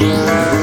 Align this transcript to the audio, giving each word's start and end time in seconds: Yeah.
Yeah. 0.00 0.59